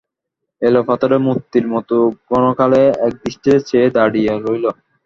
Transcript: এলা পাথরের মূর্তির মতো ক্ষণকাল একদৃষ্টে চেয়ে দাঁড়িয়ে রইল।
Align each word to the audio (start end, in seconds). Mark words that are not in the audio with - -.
এলা 0.61 0.81
পাথরের 0.87 1.21
মূর্তির 1.25 1.65
মতো 1.73 1.95
ক্ষণকাল 2.21 2.71
একদৃষ্টে 3.07 3.51
চেয়ে 3.69 3.87
দাঁড়িয়ে 3.97 4.31
রইল। 4.37 4.65